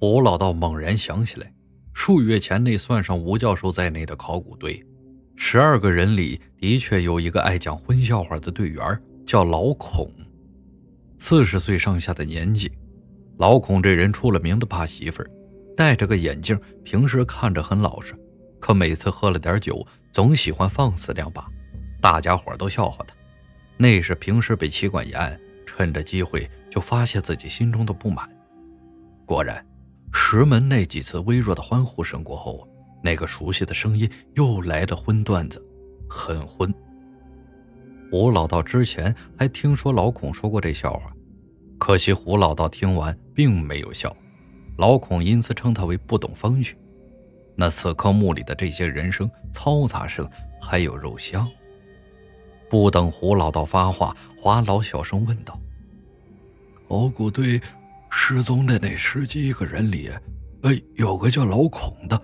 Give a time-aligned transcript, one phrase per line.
[0.00, 1.52] 胡老道猛然想起来，
[1.92, 4.80] 数月前那算上吴教授在内的考古队，
[5.34, 8.80] 十二个人里的确有一个爱讲荤笑话的队员，
[9.26, 10.08] 叫老孔，
[11.18, 12.70] 四十岁上下的年纪。
[13.38, 15.28] 老孔这人出了名的怕媳妇儿，
[15.76, 18.14] 戴着个眼镜，平时看着很老实，
[18.60, 21.44] 可每次喝了点酒，总喜欢放肆两把，
[22.00, 23.16] 大家伙都笑话他。
[23.76, 28.28] 那是平时被妻管严，趁着机会就发泄自己心中的不满。
[29.26, 29.64] 果然。
[30.12, 32.68] 石门那几次微弱的欢呼声过后，
[33.02, 35.64] 那个熟悉的声音又来了，荤段子，
[36.08, 36.72] 很荤。
[38.10, 41.12] 胡老道之前还听说老孔说过这笑话，
[41.78, 44.14] 可惜胡老道听完并没有笑，
[44.78, 46.76] 老孔因此称他为不懂风趣。
[47.54, 50.28] 那此刻墓里的这些人声、嘈杂声，
[50.60, 51.48] 还有肉香。
[52.70, 55.58] 不等胡老道发话，华老小声问道
[56.88, 57.60] ：“考古队？”
[58.10, 60.10] 失踪的那十几个人里，
[60.62, 62.20] 呃，有个叫老孔的，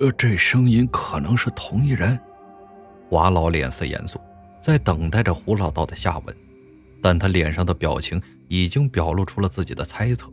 [0.00, 2.18] 呃，这声音可能是同一人。
[3.08, 4.20] 华老脸色严肃，
[4.60, 6.36] 在等待着胡老道的下文，
[7.02, 10.30] 但他脸上的表情已经表露出了自己的猜测。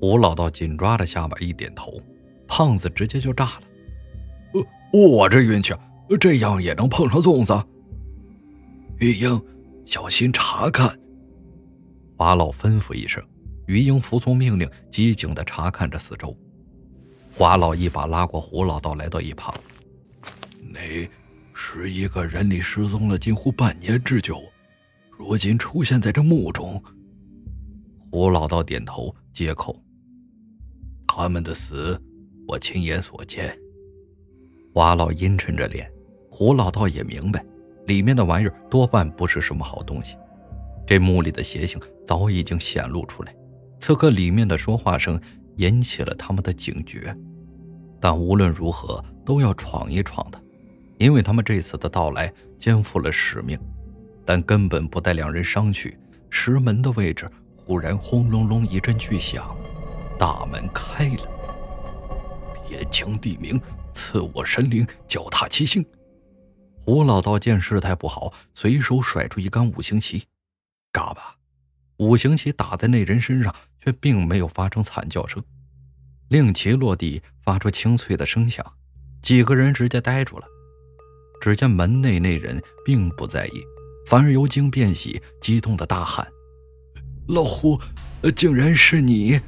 [0.00, 2.00] 胡老道紧抓着下巴一点头，
[2.46, 3.62] 胖子直接就炸了
[4.54, 5.74] ：“呃，我这运气，
[6.20, 7.52] 这样也能碰上粽子？”
[8.98, 9.40] 玉英，
[9.84, 10.96] 小心查看。
[12.16, 13.22] 华老吩咐一声。
[13.68, 16.34] 于英服从命令，机警地查看着四周。
[17.30, 19.54] 华老一把拉过胡老道，来到一旁。
[20.72, 21.06] 那
[21.52, 24.42] 十一个人里失踪了近乎半年之久，
[25.10, 26.82] 如今出现在这墓中。
[28.10, 29.78] 胡老道点头接口
[31.06, 32.00] ：“他们的死，
[32.46, 33.54] 我亲眼所见。”
[34.72, 35.90] 华老阴沉着脸。
[36.30, 37.44] 胡老道也明白，
[37.86, 40.16] 里面的玩意儿多半不是什么好东西。
[40.86, 43.34] 这墓里的邪性早已经显露出来。
[43.78, 45.20] 此刻，里面的说话声
[45.56, 47.16] 引起了他们的警觉，
[48.00, 50.42] 但无论如何都要闯一闯的，
[50.98, 53.58] 因为他们这次的到来肩负了使命。
[54.24, 55.96] 但根本不待两人商榷，
[56.28, 59.56] 石门的位置忽然轰隆隆一阵巨响，
[60.18, 61.28] 大门开了。
[62.62, 63.58] 天清地明，
[63.94, 65.82] 赐我神灵，脚踏七星。
[66.84, 70.24] 胡老道见事态不好，随手甩出一杆五行旗，
[70.92, 71.37] 嘎巴。
[71.98, 75.42] 五行旗打在那人身上，却并没有发生惨叫声。
[76.28, 78.64] 令旗落地，发出清脆的声响，
[79.22, 80.46] 几个人直接呆住了。
[81.40, 83.62] 只见门内那人并不在意，
[84.06, 86.26] 反而由惊变喜，激动的大喊
[87.28, 87.80] ：“老胡，
[88.36, 89.40] 竟然是你！”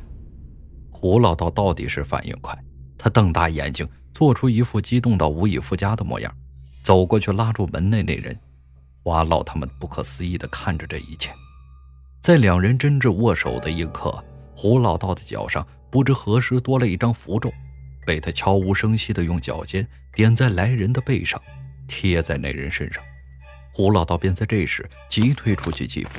[0.91, 2.57] 胡老道到底是反应快，
[2.99, 6.33] 他瞪大眼睛，做出一副激动到无以复加的模样，
[6.83, 8.37] 走过去拉住门内那人。
[9.03, 11.31] 华老他们不可思议地看着这一切。
[12.21, 14.23] 在两人真挚握手的一刻，
[14.55, 17.51] 胡老道的脚上不知何时多了一张符咒，
[18.05, 21.41] 被他悄无声息地用脚尖点在来人的背上，
[21.89, 23.03] 贴在那人身上。
[23.73, 26.11] 胡老道便在这时急退出去几步。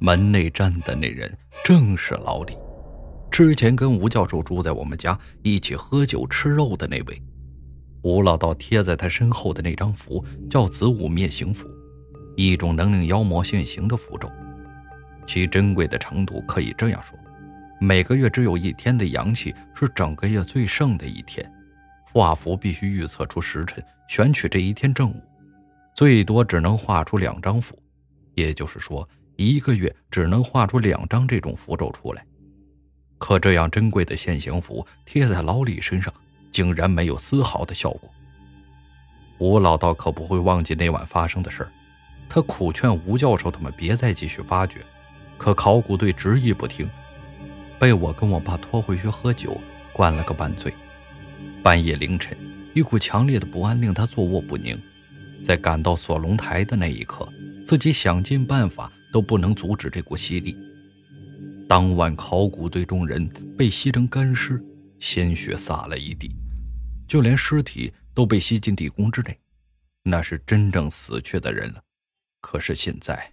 [0.00, 1.32] 门内站的那人
[1.62, 2.56] 正是老李，
[3.30, 7.22] 之前跟吴教授住在我们家一起喝酒吃肉的那位。
[8.02, 11.70] 胡老道贴在他身后的那张符叫子午灭形符，
[12.36, 14.28] 一种能令妖魔现形的符咒。
[15.26, 17.18] 其珍贵的程度可以这样说：
[17.80, 21.50] 每个月只有一天的阳气是整个月最盛的一天，
[22.12, 25.22] 画符必须预测出时辰，选取这一天正午，
[25.94, 27.76] 最多只能画出两张符，
[28.34, 32.24] 也就是说，一个月只能画出两张这种符咒出来。
[33.18, 36.12] 可这样珍贵的现形符贴在老李身上，
[36.50, 38.10] 竟然没有丝毫的效果。
[39.38, 41.72] 吴老道可不会忘记那晚发生的事儿，
[42.28, 44.80] 他苦劝吴教授他们别再继续发掘。
[45.42, 46.88] 可考古队执意不听，
[47.76, 49.60] 被我跟我爸拖回去喝酒，
[49.92, 50.72] 灌了个半醉。
[51.64, 52.38] 半夜凌晨，
[52.76, 54.80] 一股强烈的不安令他坐卧不宁。
[55.42, 57.28] 在赶到锁龙台的那一刻，
[57.66, 60.56] 自己想尽办法都不能阻止这股吸力。
[61.68, 63.28] 当晚，考古队众人
[63.58, 64.64] 被吸成干尸，
[65.00, 66.30] 鲜血洒了一地，
[67.08, 69.36] 就连尸体都被吸进地宫之内，
[70.04, 71.82] 那是真正死去的人了。
[72.40, 73.32] 可是现在。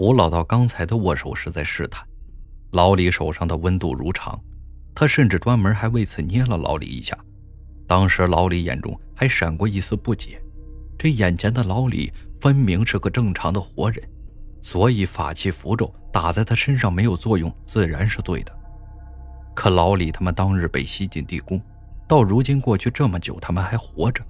[0.00, 2.02] 胡老道刚才的握手是在试探，
[2.70, 4.40] 老李手上的温度如常，
[4.94, 7.14] 他甚至专门还为此捏了老李一下。
[7.86, 10.42] 当时老李眼中还闪过一丝不解，
[10.96, 12.10] 这眼前的老李
[12.40, 14.02] 分明是个正常的活人，
[14.62, 18.58] 所以法器符咒打在他身上没有作用，自然是对的。
[19.54, 21.60] 可老李他们当日被吸进地宫，
[22.08, 24.24] 到如今过去这么久，他们还活着，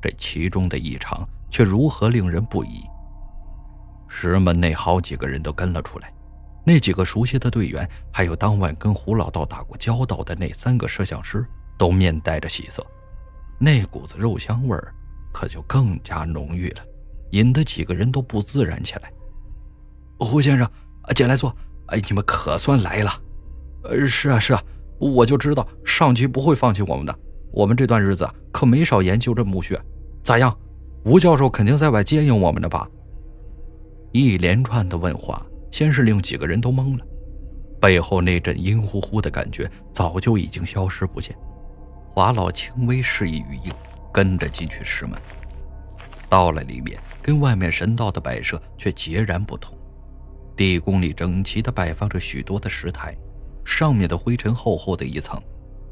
[0.00, 2.82] 这其中的异常却如何令人不疑？
[4.14, 6.12] 石门内好几个人都跟了出来，
[6.66, 11.44] 那几个熟悉的队员，还有当晚跟胡老道打过交道的那三个摄像师，
[11.78, 12.86] 都面带着喜色。
[13.58, 14.92] 那股子肉香味儿，
[15.32, 16.82] 可就更加浓郁了，
[17.30, 19.10] 引得几个人都不自然起来。
[20.18, 20.70] 胡先生，
[21.16, 21.52] 进来坐。
[21.86, 23.10] 哎，你们可算来了。
[23.84, 24.62] 呃，是啊，是啊，
[25.00, 27.18] 我就知道上级不会放弃我们的。
[27.50, 29.80] 我们这段日子可没少研究这墓穴。
[30.22, 30.56] 咋样，
[31.04, 32.86] 吴教授肯定在外接应我们呢吧？
[34.12, 35.44] 一连串的问话。
[35.70, 37.06] 先是令几个人都懵了，
[37.80, 41.34] 背后那阵阴乎乎的感觉早就已经消失不见。
[42.10, 43.72] 华老轻微示意余英，
[44.12, 45.18] 跟着进去石门。
[46.28, 49.74] 到了里面，跟外面神道的摆设却截然不同。
[50.54, 53.16] 地宫里整齐地摆放着许多的石台，
[53.64, 55.42] 上面的灰尘厚厚的一层，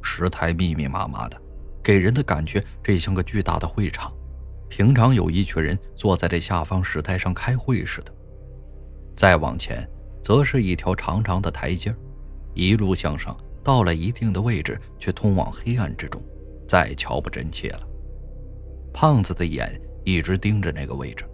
[0.03, 1.41] 石台密密麻麻的，
[1.83, 4.13] 给人的感觉这像个巨大的会场。
[4.71, 8.15] 平常有一群人坐在这下方石台上开会似的。
[9.15, 9.87] 再往前，
[10.23, 11.95] 则是一条长长的台阶
[12.55, 16.23] 一路向上，到了一定的位置，却通往黑暗之中，
[16.67, 17.87] 再瞧不真切了。
[18.95, 21.25] 胖子的眼一直盯着那个位置，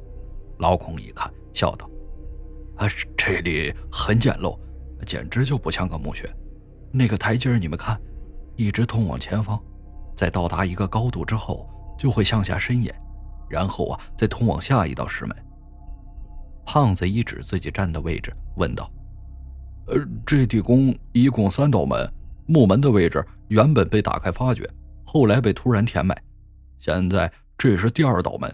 [0.59, 1.89] 老孔一看，笑道
[2.77, 4.59] ：“啊，这里很简陋，
[5.07, 6.29] 简直就不像个墓穴。
[6.91, 8.01] 那个台阶你们看，
[8.57, 9.63] 一直通往前方，
[10.17, 11.69] 在到达一个高度之后，
[11.99, 12.95] 就会向下伸延，
[13.49, 15.37] 然后啊，再通往下一道石门。”
[16.65, 18.91] 胖子一指自己站的位置，问道
[19.87, 19.95] ：“呃，
[20.27, 22.13] 这地宫一共三道门，
[22.47, 24.69] 木门的位置原本被打开发掘，
[25.05, 26.17] 后来被突然填埋。
[26.79, 28.53] 现在这是第二道门，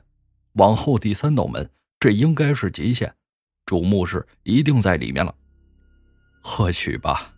[0.54, 1.68] 往后第三道门，
[1.98, 3.12] 这应该是极限，
[3.64, 5.34] 主墓室一定在里面了。
[6.42, 7.32] 或许吧。”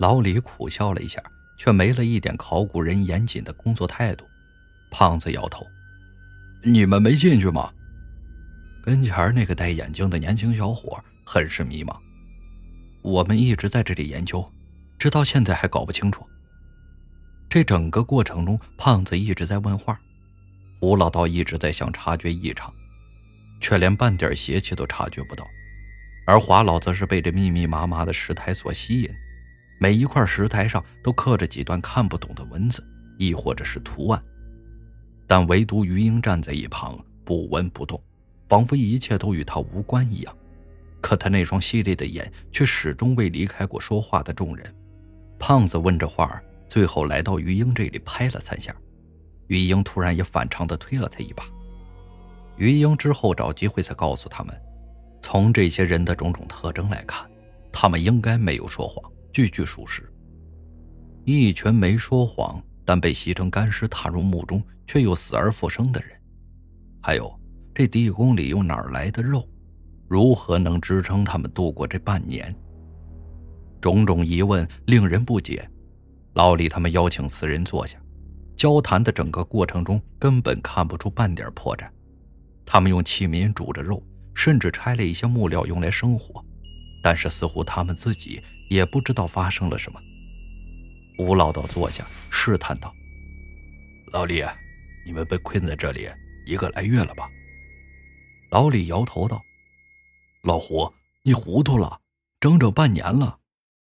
[0.00, 1.22] 老李苦笑了一下，
[1.56, 4.24] 却没了一点考古人严谨的工作态度。
[4.90, 5.64] 胖子摇头
[6.64, 7.70] ：“你们没进去吗？”
[8.82, 11.96] 跟前那个戴眼镜的年轻小伙很是迷茫。
[13.02, 14.44] 我们一直在这里研究，
[14.98, 16.26] 直到现在还搞不清楚。
[17.48, 19.98] 这整个过程中，胖子一直在问话，
[20.80, 22.72] 胡老道一直在想察觉异常，
[23.60, 25.46] 却连半点邪气都察觉不到。
[26.26, 29.10] 而华老则是被这密密麻麻的石台所吸引，
[29.78, 32.82] 每一块石台上都刻着几段看不懂的文字，
[33.18, 34.22] 亦或者是图案，
[35.26, 38.00] 但唯独于英站在一旁不闻不动。
[38.46, 40.36] 仿佛一切都与他无关一样，
[41.00, 44.74] 可他那双犀利的眼却始终未离开过说话的众人。
[45.38, 48.74] 胖子问着话，最后来到于英这里拍了三下，
[49.46, 51.44] 于英突然也反常的推了他一把。
[52.56, 54.54] 于英之后找机会才告诉他们，
[55.22, 57.28] 从这些人的种种特征来看，
[57.72, 60.08] 他们应该没有说谎，句句属实。
[61.24, 66.10] 一群没说谎但被吸成干尸踏入墓中却又死而复生的人，
[67.02, 67.40] 还有。
[67.76, 69.44] 这地宫里又哪来的肉？
[70.06, 72.54] 如何能支撑他们度过这半年？
[73.80, 75.68] 种种疑问令人不解。
[76.34, 77.98] 老李他们邀请四人坐下，
[78.56, 81.88] 交谈的整个过程中根本看不出半点破绽。
[82.64, 84.00] 他们用器皿煮着肉，
[84.34, 86.44] 甚至拆了一些木料用来生火，
[87.02, 88.40] 但是似乎他们自己
[88.70, 90.00] 也不知道发生了什么。
[91.18, 92.94] 吴老道坐下，试探道
[94.12, 94.44] ：“老李，
[95.06, 96.08] 你们被困在这里
[96.46, 97.28] 一个来月了吧？”
[98.50, 99.42] 老李摇头道
[100.42, 102.00] ：“老胡，你糊涂了，
[102.40, 103.38] 整整半年了。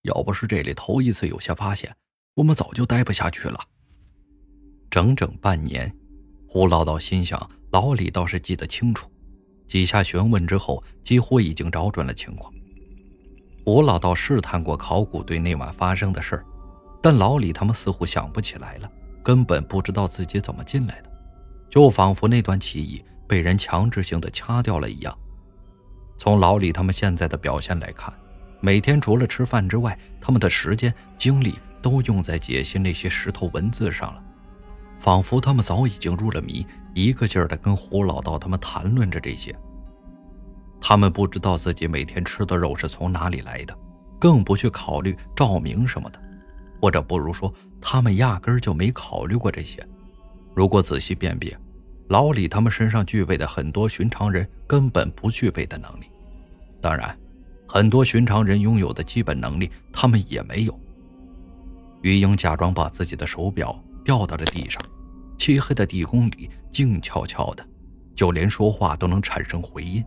[0.04, 1.94] 要不是这里头一次有些发现，
[2.36, 3.60] 我们早就待不下去了。
[4.90, 5.94] 整整半年。”
[6.50, 7.38] 胡老道心想，
[7.72, 9.12] 老李倒是记得清楚。
[9.68, 12.52] 几下询问之后，几乎已经找准了情况。
[13.66, 16.46] 胡老道试探过考古队那晚发生的事儿，
[17.01, 18.92] 但老李他们似乎想不起来了，
[19.24, 21.10] 根本不知道自己怎么进来的，
[21.70, 23.04] 就仿佛那段记忆。
[23.27, 25.13] 被人强制性的掐掉了一样。
[26.18, 28.13] 从老李他们现在的表现来看，
[28.62, 34.24] 每天除了吃饭之外，他们的时间精力都用在解析那些石头文字上了，
[34.98, 39.54] 仿佛他们早已经入了迷，一个劲儿的跟胡老道他们谈论着这些。
[40.80, 43.77] 他们不知道自己每天吃的肉是从哪里来的，
[44.18, 46.22] 更不去考虑照明什么的，
[46.82, 49.86] 或者不如说，他们压根儿就没考虑过这些。
[50.56, 51.58] 如果仔细辨别。
[52.10, 56.06] 老李他们身上具备的很多寻常人根本不具备的能力，
[56.80, 57.14] 当然，
[57.68, 60.80] 很多寻常人拥有的基本能力他们也没有。
[62.02, 64.82] 于英假装把自己的手表掉到了地上，
[65.38, 67.68] 漆黑的地宫里静悄悄的，
[68.16, 70.02] 就连说话都能产生回音。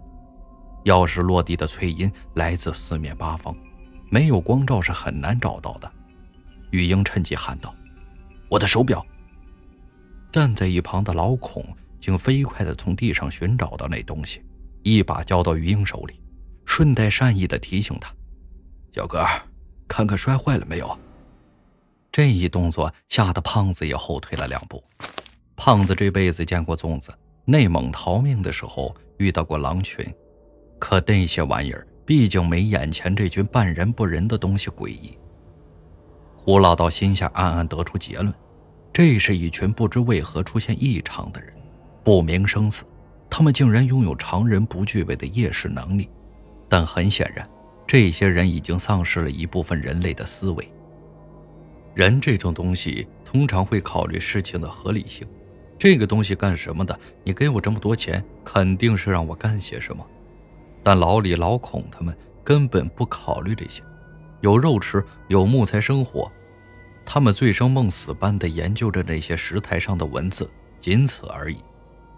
[0.86, 3.54] 钥匙落地的脆音来自四面八方，
[4.08, 5.92] 没有光照是很难找到的。
[6.70, 7.74] 玉英趁机喊道
[8.48, 9.04] ：“我的手表！”
[10.32, 11.64] 站在一旁的老孔。
[12.00, 14.42] 竟飞快地从地上寻找到那东西，
[14.82, 16.18] 一把交到于英手里，
[16.64, 18.10] 顺带善意地提醒他
[18.90, 19.22] ：“小哥，
[19.86, 20.98] 看看摔坏了没有？
[22.10, 24.82] 这一动作吓得胖子也后退了两步。
[25.56, 27.12] 胖子这辈子见过粽子，
[27.44, 30.02] 内蒙逃命的时候遇到过狼群，
[30.78, 35.18] 可那些玩意儿毕竟没眼前这群半人不人的东西诡异。
[36.42, 38.32] 胡老道心下暗暗得出结论：
[38.94, 41.52] 这是一群不知为何出现异常的人，
[42.02, 42.82] 不明生死。
[43.28, 46.08] 他们竟然拥有常人不具备的夜视能力，
[46.66, 47.46] 但很显然，
[47.86, 50.66] 这些人已经丧失了一部分人类的思维。
[51.92, 55.28] 人这种东西通常会考虑事情的合理性，
[55.78, 56.98] 这个东西干什么的？
[57.22, 60.02] 你给我这么多钱，肯定是让我干些什么。
[60.82, 63.82] 但老李、老孔他们根本不考虑这些，
[64.40, 66.30] 有肉吃，有木材生火，
[67.04, 71.58] 他们醉生梦死般的研究着那些石台上的文字，仅此而已。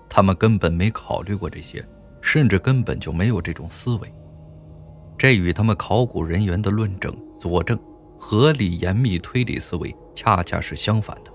[0.08, 1.84] 他们根本没考虑过这些，
[2.20, 4.12] 甚至根本就没有这种思维。
[5.16, 7.78] 这与他们考古人员的论证、佐证、
[8.18, 11.32] 合理严密推理思维恰恰是相反的。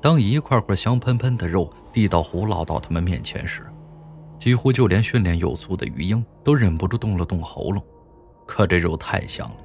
[0.00, 3.66] 当一块块香喷喷的肉递到胡老道他们面前时，
[4.38, 7.82] 几乎就连训练有素的鱼鹰都忍不住动了动喉咙。
[8.46, 9.56] 可这肉太香了，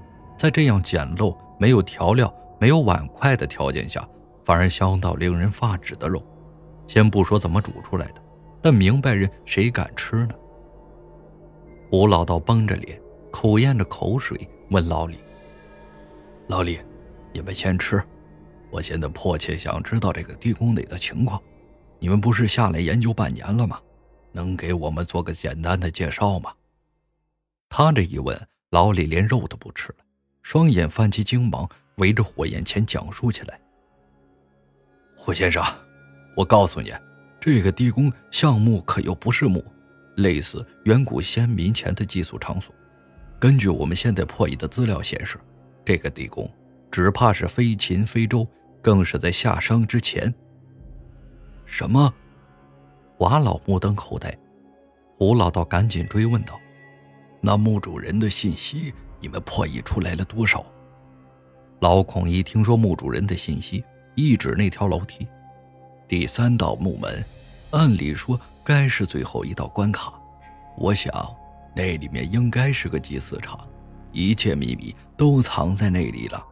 [0.44, 4.06] 在这样简陋、没有调料、没有碗筷的条件下，
[4.44, 6.22] 反而香到令人发指的肉。
[6.86, 8.22] 先不说怎么煮出来的，
[8.62, 10.36] 但明白人谁敢吃呢？
[11.90, 14.38] 胡老道绷着脸，口咽着口水，
[14.70, 15.16] 问老李
[16.48, 16.78] ：“老李，
[17.32, 18.04] 你们先吃，
[18.70, 21.42] 我现在迫切想知道这个地宫里的情况。
[22.00, 23.80] 你们不是下来研究半年了吗？
[24.34, 26.52] 能给我们做个简单的介绍吗？”
[27.72, 28.38] 他这一问，
[28.72, 30.03] 老李连肉都不吃了，
[30.44, 33.60] 双眼泛起精芒，围着火焰前讲述起来
[35.18, 35.64] ：“胡先生。”
[36.36, 36.92] 我告诉你，
[37.40, 39.64] 这个地宫像墓，可又不是墓，
[40.18, 42.74] 类似远古先民前的寄宿场所。
[43.40, 45.38] 根据我们现在破译的资料显示，
[45.86, 46.50] 这个地宫
[46.92, 48.48] 只怕是非秦非周，
[48.82, 50.34] 更是在夏商之前。
[51.66, 52.14] 什么？
[53.20, 54.36] 瓦老目瞪口呆，
[55.18, 56.60] 胡老道赶紧追问道
[57.40, 58.92] ：“那墓主人的信息，
[59.24, 60.64] 你们破译出来了多少？”
[61.80, 63.82] 老孔一听说墓主人的信息，
[64.16, 65.26] 一指那条楼梯。
[66.08, 67.24] 第三道木门，
[67.72, 70.14] 按理说该是最后一道关卡。
[70.78, 71.12] 我想，
[71.74, 73.60] 那里面应该是个祭祀场，
[74.12, 76.46] 一切秘密都藏在那里了。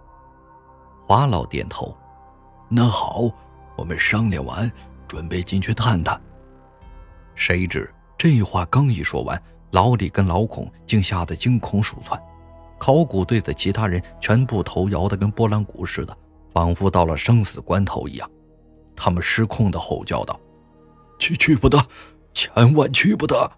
[1.07, 1.95] 华老点头。
[2.69, 3.29] 那好，
[3.77, 4.71] 我们商量完，
[5.07, 6.19] 准备进去探探。
[7.35, 12.21] 谁知这话刚一说完，老李跟老孔竟吓得惊恐鼠窜，
[12.81, 16.17] 考古队的其他人全部头摇得跟拨浪鼓似的，
[16.51, 18.27] 仿佛到了生死关头一样。
[18.95, 20.39] 他们失控的吼叫道
[21.19, 21.77] ：“去去不得，
[22.33, 23.51] 千万去不得！”